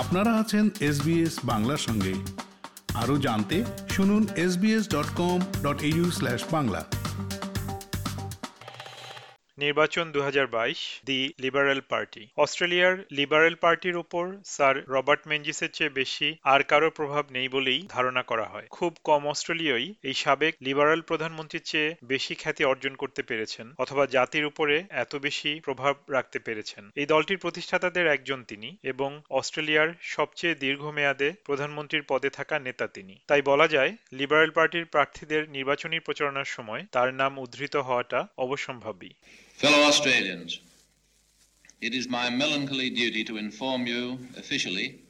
[0.00, 2.14] আপনারা আছেন এসবিএস বাংলার সঙ্গে।
[2.94, 6.84] আরও জানতে শুনুন SBS dot com dot AU slash Bangla.
[9.60, 15.96] নির্বাচন দু হাজার বাইশ, দি লিবারেল পার্টি। অস্ট্রেলিয়ার লিবারেল পার্টির উপর স্যার রবার্ট মেঞ্জিসের চেয়ে
[16.00, 21.00] বেশি আর কারও প্রভাব নেই বলেই ধারণা করা হয়। খুব কম অস্ট্রেলীয়ই এই সাবেক লিবারেল
[21.00, 26.90] প্রধানমন্ত্রীর চেয়ে বেশি খ্যাতি অর্জন করতে পেরেছেন অথবা জাতির উপরে এত বেশি প্রভাব রাখতে পেরেছেন।
[26.96, 33.42] এই দলটির প্রতিষ্ঠাতাদের একজন তিনি এবং অস্ট্রেলিয়ার সবচেয়ে দীর্ঘমেয়াদে প্রধানমন্ত্রীর পদে থাকা নেতা তিনি। তাই
[33.42, 39.10] বলা যায়, লিবারেল পার্টির প্রার্থীদের নির্বাচনী প্রচারণার সময় তার নাম উদ্ধৃত হওয়াটা অবসম্ভাবী।
[39.60, 40.58] Fellow Australians,
[41.82, 45.02] it is my melancholy duty to inform you officially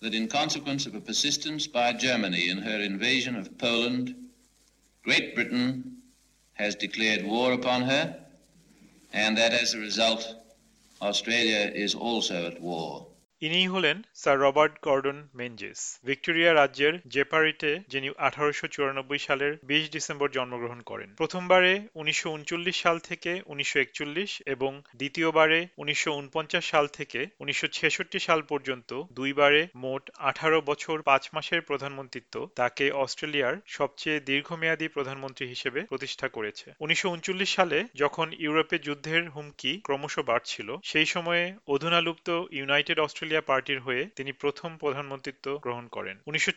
[0.00, 4.14] that in consequence of a persistence by Germany in her invasion of Poland,
[5.02, 5.96] Great Britain
[6.52, 8.14] has declared war upon her,
[9.14, 10.28] and that as a result,
[11.00, 13.06] Australia is also at war.
[13.42, 20.28] ইনিই হলেন sir Robert Gordon Menzies Victoria রাজ্যের জেপারিটে যিনি আঠারোশো চুরানব্বই সালের বিশ December
[20.30, 27.20] জন্মগ্রহণ করেন। প্রথমবারে উনিশশো উনচল্লিশ সাল থেকে উনিশশো একচল্লিশ এবং দ্বিতীয়বারে উনিশশো উনপঞ্চাশ সাল থেকে
[27.40, 27.66] উনিশশো
[28.18, 35.80] সাল পর্যন্ত দুইবারে মোট আঠারো বছর পাঁচ মাসের প্রধানমন্ত্রিত্ব তাকে অস্ট্রেলিয়ার সবচেয়ে দীর্ঘমেয়াদী প্রধানমন্ত্রী হিসেবে
[35.82, 42.98] প্রতিষ্ঠা করেছে। উনিশশো উনচল্লিশ সালে যখন ইউরোপে যুদ্ধের হুমকি ক্রমশ বাড়ছিল, সেই সময়ে অধুনালুপ্ত ইউনাইটেড
[42.98, 46.52] অস্ট্রেলিয়া অস্ট্রেলিয়া পার্টির হয়ে তিনি প্রথম প্রধানমন্ত্রিত্ব গ্রহণ করেন উনিশশো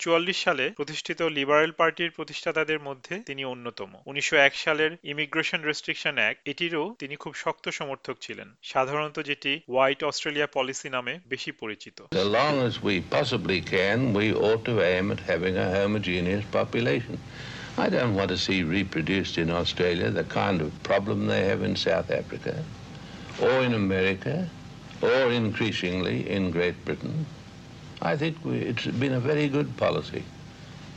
[0.46, 7.16] সালে প্রতিষ্ঠিত লিবারেল পার্টির প্রতিষ্ঠাতাদের মধ্যে তিনি অন্যতম উনিশশো সালের ইমিগ্রেশন রেস্ট্রিকশন অ্যাক্ট এটিরও তিনি
[7.24, 11.98] খুব শক্ত সমর্থক ছিলেন সাধারণত যেটি হোয়াইট অস্ট্রেলিয়া পলিসি নামে বেশি পরিচিত.
[17.86, 21.74] I don't want to see reproduced in Australia the kind of problem they have in
[21.88, 22.54] South Africa
[23.46, 24.34] or in America
[25.02, 27.26] or increasingly in Great Britain,
[28.02, 30.24] I think we, it's been a very good policy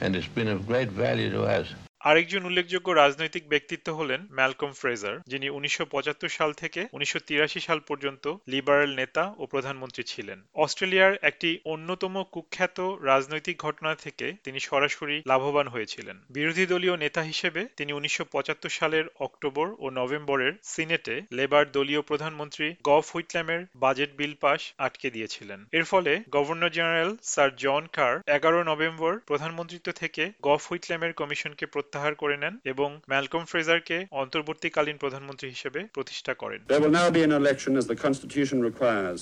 [0.01, 1.69] and it's been of great value to us.
[2.01, 7.79] আরেকজন উল্লেখযোগ্য রাজনৈতিক ব্যক্তিত্ব হলেন Malcolm Fraser, যিনি উনিশশো পঁচাত্তর সাল থেকে উনিশশো তিরাশি সাল
[7.81, 15.17] পর্যন্ত লিবারেল নেতা ও প্রধানমন্ত্রী ছিলেন। অস্ট্রেলিয়ার একটি অন্যতম কুখ্যাত রাজনৈতিক ঘটনা থেকে তিনি সরাসরি
[15.27, 21.65] লাভবান হয়েছিলেন। বিরোধী দলীয় নেতা হিসেবে তিনি উনিশশো পঁচাত্তর সালের অক্টোবর ও নভেম্বরের সিনেটে লেবার
[21.73, 27.83] দলীয় প্রধানমন্ত্রী গফ হুইটল্যামের বাজেট বিল পাশ আটকে দিয়েছিলেন। এর ফলে governor general sir John
[27.93, 34.97] Kerr এগারো নভেম্বর প্রধানমন্ত্রিত্ব থেকে গফ হুইটল্যামের কমিশনকে প্রত্যাহার করে নেন এবং ম্যালকম ফ্রেজারকে অন্তর্বর্তীকালীন
[35.05, 39.21] প্রধানমন্ত্রী হিসেবে প্রতিষ্ঠা করেন There will now be an election as the Constitution requires.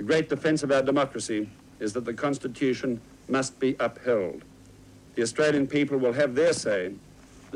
[0.00, 1.40] The great defence of our democracy
[1.84, 2.90] is that the Constitution
[3.36, 4.38] must be upheld.
[5.16, 6.82] The Australian people will have their say.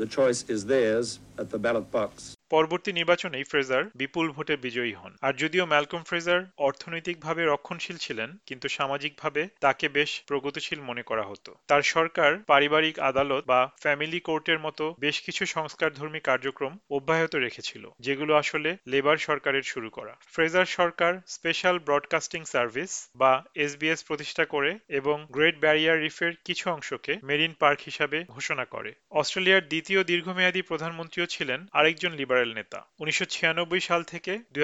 [0.01, 1.07] The choice is theirs
[1.41, 2.11] at the ballot box.
[2.55, 8.67] পরবর্তী নির্বাচনেই Fraser বিপুল ভোটে বিজয়ী হন। আর যদিও Malcolm Fraser অর্থনৈতিকভাবে রক্ষণশীল ছিলেন, কিন্তু
[8.67, 14.95] সামাজিকভাবে তাকে বেশ প্রগতিশীল মনে করা হতো। তার সরকার, পারিবারিক আদালত বা ফ্যামিলি কোর্টের মতো
[14.99, 21.75] বেশ কিছু সংস্কারধর্মী কার্যক্রম অব্যাহত রেখেছিল, যেগুলো আসলে লেবার সরকারের শুরু করা। ফ্রেজার সরকার স্পেশাল
[21.79, 28.17] ব্রডকাস্টিং সার্ভিস বা এসবিএস প্রতিষ্ঠা করে এবং গ্রেট ব্যারিয়ার রিফের কিছু অংশকে মেরিন পার্ক হিসাবে
[28.27, 33.25] ঘোষণা করে। অস্ট্রেলিয়ার দ্বিতীয় দীর্ঘমেয়াদী প্রধানমন্ত্রীও ছিলেন আরেকজন লিবারেল নেতা। উনিশশো
[33.79, 34.63] সাল থেকে দুই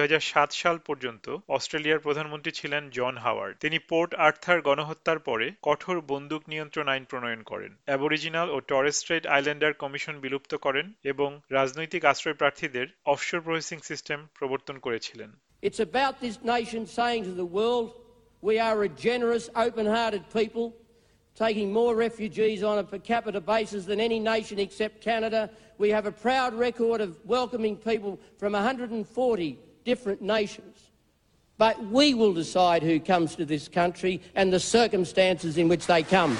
[0.50, 6.88] সাল পর্যন্ত অস্ট্রেলিয়ার প্রধানমন্ত্রী ছিলেন জন হাওয়ার্ড। তিনি পোর্ট আর্থার গণহত্যার পরে কঠোর বন্দুক নিয়ন্ত্রণ
[6.88, 13.40] আইন প্রণয়ন করেন অ্যাবরিজিনাল ও টরেস্ট্রেট আইল্যান্ডার কমিশন বিলুপ্ত করেন এবং রাজনৈতিক আশ্রয় প্রার্থীদের অফশোর
[13.40, 15.32] প্রসেসিং সিস্টেম প্রবর্তন করেছিলেন।
[15.62, 17.88] It's about this nation saying to the world,
[18.42, 20.81] we are a generous, open-hearted people.
[21.34, 25.50] Taking more refugees on a per capita basis than any nation except Canada.
[25.78, 30.90] We have a proud record of welcoming people from 140 different nations.
[31.58, 36.02] But we will decide who comes to this country and the circumstances in which they
[36.02, 36.36] come.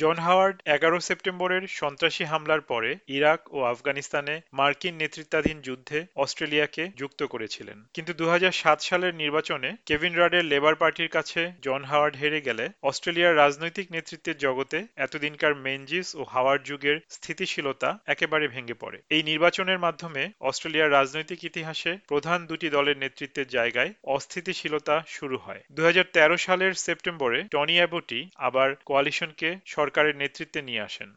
[0.00, 7.20] John Howard এগারো সেপ্টেম্বরের সন্ত্রাসী হামলার পরে Iraq ও আফগানিস্তানে মার্কিন নেতৃত্বাধীন যুদ্ধে অস্ট্রেলিয়াকে যুক্ত
[7.24, 12.40] করেছিলেন। কিন্তু দু হাজার সাত সালের নির্বাচনে কেভিন রাডের লেবার পার্টির কাছে জন হাওয়ার্ড হেরে
[12.40, 19.22] গেলে অস্ট্রেলিয়ার রাজনৈতিক নেতৃত্বের জগতে এতদিনকার মেনজিস ও হাওয়ার্ড যুগের স্থিতিশীলতা একেবারে ভেঙে পড়ে। এই
[19.22, 26.06] নির্বাচনের মাধ্যমে অস্ট্রেলিয়ার রাজনৈতিক ইতিহাসে প্রধান দুটি দলের নেতৃত্বের জায়গায় অস্থিতিশীলতা শুরু হয়। দু হাজার
[26.12, 31.09] তেরো সালের সেপ্টেম্বরে টনি অ্যাবোটি আবার কোয়ালিশনকে সরকার সরকারের নেতৃত্বে নিয়ে আসেন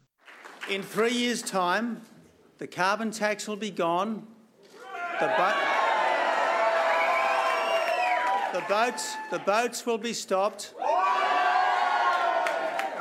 [0.75, 1.87] In three years' time,
[2.61, 4.11] the carbon tax will be gone.
[5.21, 5.61] The, bo-
[8.57, 9.03] the boats,
[9.35, 10.61] the boats will be stopped.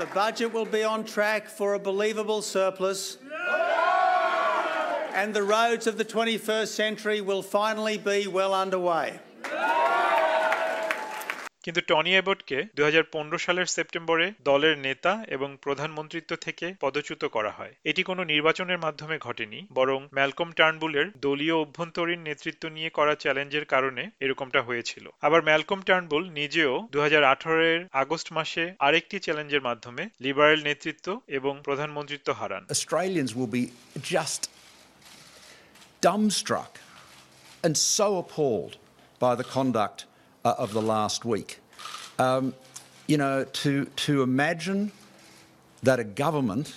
[0.03, 3.01] The budget will be on track for a believable surplus.
[5.21, 9.09] And the roads of the 21st century will finally be well underway.
[11.64, 12.92] কিন্তু Tony অ্যাবটকে দুই
[13.40, 19.68] সালের সেপ্টেম্বরে দলের নেতা এবং প্রধানমন্ত্রিত্ব থেকে পদচ্যুত করা হয়। এটি কোনো নির্বাচনের মাধ্যমে ঘটেনি,
[19.74, 26.24] বরং ম্যালকম টার্নবুলের দলীয় অভ্যন্তরীণ নেতৃত্ব নিয়ে করা চ্যালেঞ্জের কারণে এরকমটা হয়েছিল। আবার ম্যালকম টার্নবুল
[26.30, 33.32] নিজেও দুহাজার আঠারো এর আগস্ট মাসে আরেকটি চ্যালেঞ্জের মাধ্যমে লিবারেল নেতৃত্ব এবং প্রধানমন্ত্রিত্ব হারান। Australians
[36.08, 36.74] dumbstruck
[37.66, 38.74] and so appalled
[39.22, 40.00] by the conduct
[40.46, 41.60] uh, of the last week.
[42.20, 42.54] Um,
[43.08, 44.92] you know, to, to imagine
[45.82, 46.74] that a government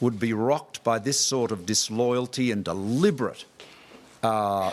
[0.00, 3.44] would be rocked by this sort of disloyalty and deliberate,
[4.22, 4.72] uh,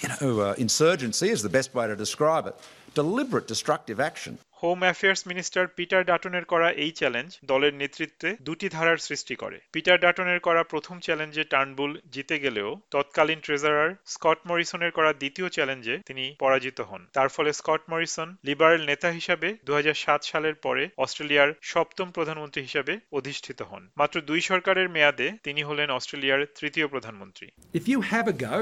[0.00, 2.54] you know, uh, insurgency is the best way to describe it,
[2.94, 4.38] deliberate destructive action.
[4.62, 9.96] Home affairs minister Peter ডাটনের করা এই challenge দলের নেতৃত্বে দুটি ধারার সৃষ্টি করে Peter
[9.98, 16.24] ডাটনের করা প্রথম চ্যালেঞ্জে টার্নবুল জিতে গেলেও তৎকালীন ট্রেজারার স্কট মরিসনের করা দ্বিতীয় চ্যালেঞ্জে তিনি
[16.40, 21.50] পরাজিত হন তার ফলে স্কট মরিসন লিবারেল নেতা হিসাবে দু হাজার সাত সালের পরে অস্ট্রেলিয়ার
[21.72, 27.84] সপ্তম প্রধানমন্ত্রী হিসাবে অধিষ্ঠিত হন মাত্র দুই সরকারের মেয়াদে তিনি হলেন অস্ট্রেলিয়ার তৃতীয় প্রধানমন্ত্রী If
[27.92, 28.56] you have a go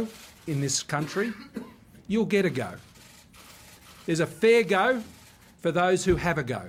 [0.46, 1.26] in this country,
[2.08, 2.70] you'll get a go.
[4.06, 5.03] There's a fair go
[5.58, 6.62] for those who have a go.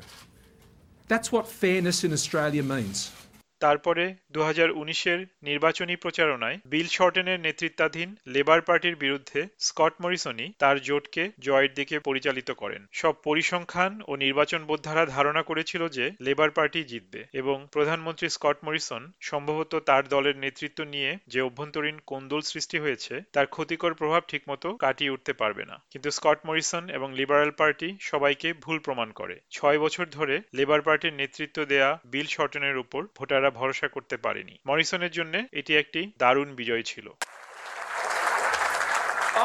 [1.08, 3.12] That's what fairness in Australia means.
[3.60, 4.40] তারপরে দু
[4.76, 12.00] উনিশের নির্বাচনী প্রচারণায় বিল শর্টেনের নেতৃত্বাধীন লেবার পার্টির বিরুদ্ধে স্কট মরিসনই তার জোটকে জয়ের দিকে
[12.00, 18.30] পরিচালিত করেন। সব পরিসংখ্যান ও নির্বাচন বোদ্ধারা ধারণা করেছিল যে লেবার পার্টি জিতবে এবং প্রধানমন্ত্রী
[18.30, 24.22] স্কট মরিসন সম্ভবত তার দলের নেতৃত্ব নিয়ে যে অভ্যন্তরীণ কোন্দল সৃষ্টি হয়েছে, তার ক্ষতিকর প্রভাব
[24.28, 29.36] ঠিকমতো কাটিয়ে উঠতে পারবে না। কিন্তু স্কট মরিসন এবং লিবারেল পার্টি সবাইকে ভুল প্রমাণ করে।
[29.52, 35.12] ছয় বছর ধরে লেবার পার্টির নেতৃত্ব দেয়া বিল শর্টনের উপর ভোটাররা ভরসা করতে পারেনি মরিসনের
[35.12, 37.08] জন্য এটি একটি দারুণ বিজয় ছিল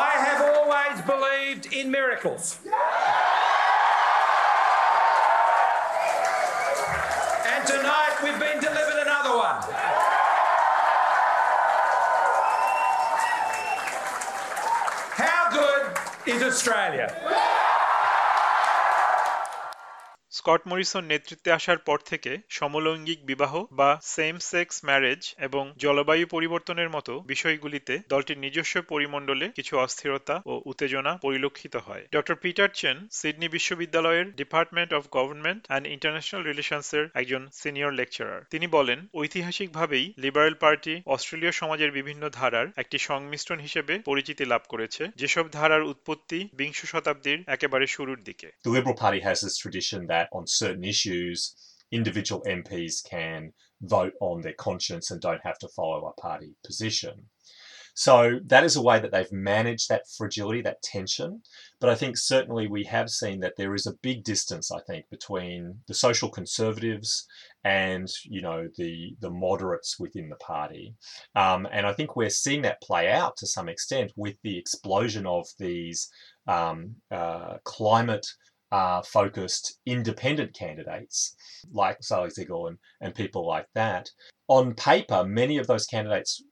[0.08, 2.44] I have always believed in miracles.
[7.52, 9.58] And tonight we've been delivered another one.
[15.16, 15.82] How good
[16.26, 17.06] is Australia?
[20.42, 26.90] Scott Morrison নেতৃত্বে আসার পর থেকে সমলৈঙ্গিক বিবাহ বা সেম সেক্স ম্যারেজ এবং জলবায়ু পরিবর্তনের
[26.90, 33.48] মতো বিষয়গুলিতে দলটির নিজস্ব পরিমণ্ডলে কিছু অস্থিরতা ও উত্তেজনা পরিলক্ষিত হয়। ডক্টর পিটার চেন, সিডনি
[33.48, 41.02] বিশ্ববিদ্যালয়ের department of government and international রিলেশনসের একজন সিনিয়র লেকচারার। তিনি বলেন, ঐতিহাসিকভাবেই লিবারেল পার্টি
[41.06, 47.44] অস্ট্রেলীয় সমাজের বিভিন্ন ধারার একটি সংমিশ্রণ হিসেবে পরিচিতি লাভ করেছে, যেসব ধারার উৎপত্তি বিংশ শতাব্দীর
[47.46, 51.55] একেবারে শুরুর দিকে। The Liberal Party has this tradition that on certain issues,
[51.90, 53.52] individual MPs can
[53.82, 57.29] vote on their conscience and don't have to follow a party position.
[57.94, 61.43] So that is a way that they've managed that fragility, that tension.
[61.79, 65.11] But I think certainly we have seen that there is a big distance, I think,
[65.11, 67.26] between the social conservatives
[67.64, 70.94] and you know the the moderates within the party.
[71.37, 75.26] Um, and I think we're seeing that play out to some extent with the explosion
[75.26, 76.08] of these
[76.49, 78.26] um, uh, climate
[78.72, 81.36] uh, focused independent candidates
[81.72, 84.10] like Sally Ziegel and, and people like that.
[84.48, 86.42] On paper, many of those candidates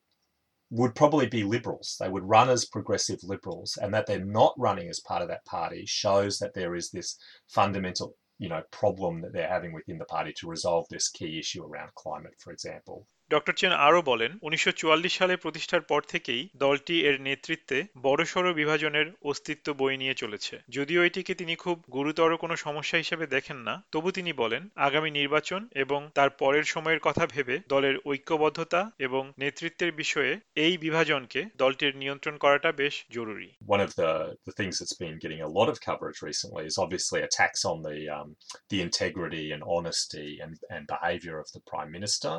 [0.70, 1.96] would probably be liberals.
[1.98, 5.44] They would run as progressive liberals, and that they're not running as part of that
[5.46, 7.16] party shows that there is this
[7.48, 11.64] fundamental, you know, problem that they're having within the party to resolve this key issue
[11.64, 13.06] around climate, for example.
[13.30, 19.06] Doctor Chen আরও বলেন উনিশশো চুয়াল্লিশ সালে প্রতিষ্ঠার পর থেকেই দলটি এর নেতৃত্বে বড়সড় বিভাজনের
[19.22, 24.08] অস্তিত্ব বই নিয়ে চলেছে যদিও এটিকে তিনি খুব গুরুতর কোনো সমস্যা হিসেবে দেখেন না তবু
[24.10, 30.32] তিনি বলেন আগামী নির্বাচন এবং তার পরের সময়ের কথা ভেবে দলের ঐক্যবদ্ধতা এবং নেতৃত্বের বিষয়ে
[30.56, 34.12] এই বিভাজনকে দলটির নিয়ন্ত্রণ করাটা বেশ জরুরি One of the,
[34.48, 37.98] the things that's been getting a lot of coverage recently is obviously attacks on the
[38.16, 38.28] um,
[38.72, 42.32] the integrity and honesty and, and behaviour of the Prime Minister.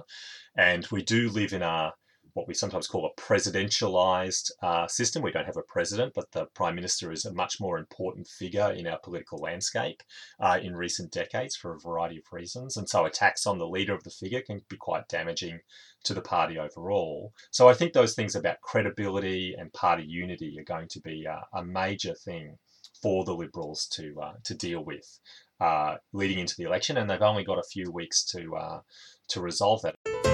[0.70, 1.94] And we do live in a
[2.34, 5.22] what we sometimes call a presidentialized uh, system.
[5.22, 8.72] We don't have a president, but the prime minister is a much more important figure
[8.72, 10.02] in our political landscape
[10.40, 12.78] uh, in recent decades for a variety of reasons.
[12.78, 15.60] And so attacks on the leader of the figure can be quite damaging
[16.06, 17.34] to the party overall.
[17.52, 21.46] So I think those things about credibility and party unity are going to be a,
[21.54, 22.58] a major thing
[23.02, 25.20] for the Liberals to uh, to deal with
[25.60, 28.82] uh, leading into the election, and they've only got a few weeks to uh,
[29.30, 30.31] to resolve that.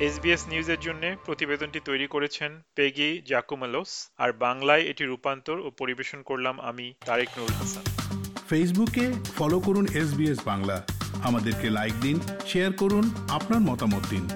[0.00, 6.60] SBS নিউজের জন্য প্রতিবেদনটি তৈরি করেছেন পেগি জাকুমালোস, আর বাংলায় এটি রূপান্তর ও পরিবেশন করলাম
[6.60, 7.82] আমি তারেক নুরুল হাসান।
[8.48, 10.86] ফেসবুকে ফলো করুন এস বাংলা।
[11.22, 14.28] আমাদেরকে লাইক দিন, শেয়ার করুন, আপনার মতামত দিন।